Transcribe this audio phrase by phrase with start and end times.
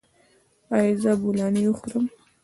[0.75, 2.05] ایا زه بولاني وخورم؟